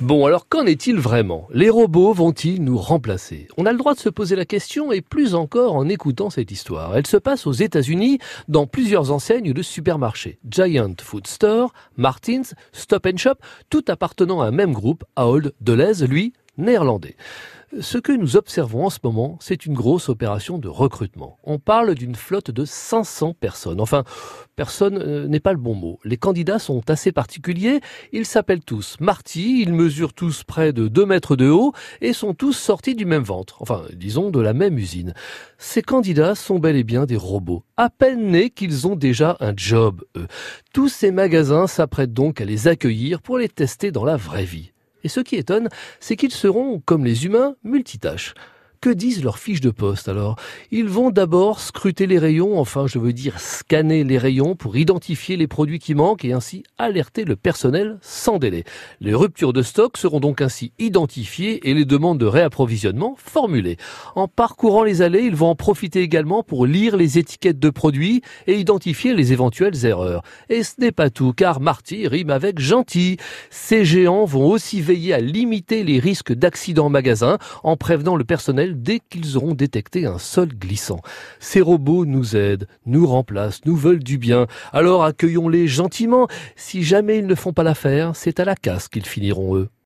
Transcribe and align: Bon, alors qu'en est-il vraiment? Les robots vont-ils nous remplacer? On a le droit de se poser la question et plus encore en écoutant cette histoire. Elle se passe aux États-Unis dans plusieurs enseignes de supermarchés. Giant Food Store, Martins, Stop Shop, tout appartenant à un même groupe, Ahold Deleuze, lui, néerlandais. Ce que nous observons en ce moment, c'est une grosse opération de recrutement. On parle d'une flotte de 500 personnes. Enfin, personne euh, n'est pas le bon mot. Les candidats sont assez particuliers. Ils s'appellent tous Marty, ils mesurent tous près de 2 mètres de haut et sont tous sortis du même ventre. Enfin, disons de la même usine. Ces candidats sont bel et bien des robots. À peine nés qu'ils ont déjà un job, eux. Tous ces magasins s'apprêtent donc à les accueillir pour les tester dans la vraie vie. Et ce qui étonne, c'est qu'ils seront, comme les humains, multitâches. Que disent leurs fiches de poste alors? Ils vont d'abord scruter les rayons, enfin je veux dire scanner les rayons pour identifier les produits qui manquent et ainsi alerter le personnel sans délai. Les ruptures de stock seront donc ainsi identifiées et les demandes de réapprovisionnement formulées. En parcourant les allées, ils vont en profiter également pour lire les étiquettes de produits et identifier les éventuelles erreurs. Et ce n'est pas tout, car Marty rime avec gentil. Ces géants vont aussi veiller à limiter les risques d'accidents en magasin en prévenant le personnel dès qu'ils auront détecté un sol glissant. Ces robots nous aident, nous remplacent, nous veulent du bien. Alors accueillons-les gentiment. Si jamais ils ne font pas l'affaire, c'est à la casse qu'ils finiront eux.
Bon, 0.00 0.24
alors 0.24 0.48
qu'en 0.48 0.64
est-il 0.64 0.96
vraiment? 0.96 1.46
Les 1.52 1.68
robots 1.68 2.14
vont-ils 2.14 2.64
nous 2.64 2.78
remplacer? 2.78 3.48
On 3.58 3.66
a 3.66 3.72
le 3.72 3.76
droit 3.76 3.92
de 3.92 3.98
se 3.98 4.08
poser 4.08 4.34
la 4.34 4.46
question 4.46 4.92
et 4.92 5.02
plus 5.02 5.34
encore 5.34 5.76
en 5.76 5.90
écoutant 5.90 6.30
cette 6.30 6.50
histoire. 6.50 6.96
Elle 6.96 7.06
se 7.06 7.18
passe 7.18 7.46
aux 7.46 7.52
États-Unis 7.52 8.18
dans 8.48 8.66
plusieurs 8.66 9.12
enseignes 9.12 9.52
de 9.52 9.60
supermarchés. 9.60 10.38
Giant 10.48 10.94
Food 10.98 11.26
Store, 11.26 11.74
Martins, 11.98 12.54
Stop 12.72 13.08
Shop, 13.18 13.34
tout 13.68 13.84
appartenant 13.88 14.40
à 14.40 14.46
un 14.46 14.52
même 14.52 14.72
groupe, 14.72 15.04
Ahold 15.16 15.52
Deleuze, 15.60 16.02
lui, 16.04 16.32
néerlandais. 16.56 17.16
Ce 17.78 17.98
que 17.98 18.10
nous 18.10 18.36
observons 18.36 18.86
en 18.86 18.90
ce 18.90 18.98
moment, 19.04 19.38
c'est 19.40 19.64
une 19.64 19.74
grosse 19.74 20.08
opération 20.08 20.58
de 20.58 20.66
recrutement. 20.66 21.38
On 21.44 21.60
parle 21.60 21.94
d'une 21.94 22.16
flotte 22.16 22.50
de 22.50 22.64
500 22.64 23.34
personnes. 23.38 23.80
Enfin, 23.80 24.02
personne 24.56 24.98
euh, 24.98 25.28
n'est 25.28 25.38
pas 25.38 25.52
le 25.52 25.58
bon 25.58 25.76
mot. 25.76 26.00
Les 26.04 26.16
candidats 26.16 26.58
sont 26.58 26.90
assez 26.90 27.12
particuliers. 27.12 27.80
Ils 28.12 28.26
s'appellent 28.26 28.64
tous 28.64 28.96
Marty, 28.98 29.62
ils 29.62 29.72
mesurent 29.72 30.14
tous 30.14 30.42
près 30.42 30.72
de 30.72 30.88
2 30.88 31.06
mètres 31.06 31.36
de 31.36 31.48
haut 31.48 31.72
et 32.00 32.12
sont 32.12 32.34
tous 32.34 32.54
sortis 32.54 32.96
du 32.96 33.04
même 33.04 33.22
ventre. 33.22 33.62
Enfin, 33.62 33.84
disons 33.94 34.30
de 34.30 34.40
la 34.40 34.52
même 34.52 34.76
usine. 34.76 35.14
Ces 35.56 35.82
candidats 35.82 36.34
sont 36.34 36.58
bel 36.58 36.74
et 36.74 36.84
bien 36.84 37.06
des 37.06 37.16
robots. 37.16 37.62
À 37.76 37.88
peine 37.88 38.32
nés 38.32 38.50
qu'ils 38.50 38.88
ont 38.88 38.96
déjà 38.96 39.36
un 39.38 39.52
job, 39.56 40.02
eux. 40.16 40.26
Tous 40.72 40.88
ces 40.88 41.12
magasins 41.12 41.68
s'apprêtent 41.68 42.14
donc 42.14 42.40
à 42.40 42.44
les 42.44 42.66
accueillir 42.66 43.22
pour 43.22 43.38
les 43.38 43.48
tester 43.48 43.92
dans 43.92 44.04
la 44.04 44.16
vraie 44.16 44.44
vie. 44.44 44.72
Et 45.04 45.08
ce 45.08 45.20
qui 45.20 45.36
étonne, 45.36 45.68
c'est 46.00 46.16
qu'ils 46.16 46.32
seront, 46.32 46.80
comme 46.80 47.04
les 47.04 47.26
humains, 47.26 47.56
multitâches. 47.64 48.34
Que 48.82 48.88
disent 48.88 49.22
leurs 49.22 49.38
fiches 49.38 49.60
de 49.60 49.70
poste 49.70 50.08
alors? 50.08 50.36
Ils 50.70 50.88
vont 50.88 51.10
d'abord 51.10 51.60
scruter 51.60 52.06
les 52.06 52.18
rayons, 52.18 52.58
enfin 52.58 52.86
je 52.86 52.98
veux 52.98 53.12
dire 53.12 53.38
scanner 53.38 54.04
les 54.04 54.16
rayons 54.16 54.56
pour 54.56 54.78
identifier 54.78 55.36
les 55.36 55.46
produits 55.46 55.78
qui 55.78 55.94
manquent 55.94 56.24
et 56.24 56.32
ainsi 56.32 56.62
alerter 56.78 57.26
le 57.26 57.36
personnel 57.36 57.98
sans 58.00 58.38
délai. 58.38 58.64
Les 59.02 59.14
ruptures 59.14 59.52
de 59.52 59.60
stock 59.60 59.98
seront 59.98 60.18
donc 60.18 60.40
ainsi 60.40 60.72
identifiées 60.78 61.68
et 61.68 61.74
les 61.74 61.84
demandes 61.84 62.16
de 62.16 62.24
réapprovisionnement 62.24 63.16
formulées. 63.18 63.76
En 64.16 64.28
parcourant 64.28 64.82
les 64.82 65.02
allées, 65.02 65.24
ils 65.24 65.36
vont 65.36 65.50
en 65.50 65.54
profiter 65.54 66.00
également 66.00 66.42
pour 66.42 66.64
lire 66.64 66.96
les 66.96 67.18
étiquettes 67.18 67.58
de 67.58 67.68
produits 67.68 68.22
et 68.46 68.58
identifier 68.58 69.12
les 69.12 69.34
éventuelles 69.34 69.84
erreurs. 69.84 70.22
Et 70.48 70.62
ce 70.62 70.76
n'est 70.78 70.90
pas 70.90 71.10
tout, 71.10 71.34
car 71.34 71.60
Marty 71.60 72.08
rime 72.08 72.30
avec 72.30 72.58
gentil. 72.58 73.18
Ces 73.50 73.84
géants 73.84 74.24
vont 74.24 74.48
aussi 74.48 74.80
veiller 74.80 75.12
à 75.12 75.20
limiter 75.20 75.84
les 75.84 75.98
risques 75.98 76.32
d'accidents 76.32 76.86
en 76.86 76.88
magasin 76.88 77.36
en 77.62 77.76
prévenant 77.76 78.16
le 78.16 78.24
personnel 78.24 78.69
dès 78.74 79.00
qu'ils 79.00 79.36
auront 79.38 79.54
détecté 79.54 80.06
un 80.06 80.18
sol 80.18 80.48
glissant. 80.48 81.00
Ces 81.38 81.62
robots 81.62 82.04
nous 82.04 82.36
aident, 82.36 82.68
nous 82.84 83.06
remplacent, 83.06 83.64
nous 83.64 83.76
veulent 83.76 84.04
du 84.04 84.18
bien. 84.18 84.46
Alors 84.72 85.04
accueillons-les 85.04 85.66
gentiment. 85.66 86.28
Si 86.56 86.82
jamais 86.82 87.18
ils 87.18 87.26
ne 87.26 87.34
font 87.34 87.52
pas 87.52 87.62
l'affaire, 87.62 88.14
c'est 88.14 88.40
à 88.40 88.44
la 88.44 88.54
casse 88.54 88.88
qu'ils 88.88 89.06
finiront 89.06 89.56
eux. 89.56 89.70